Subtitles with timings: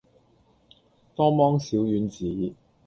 [1.13, 2.55] 多芒小丸子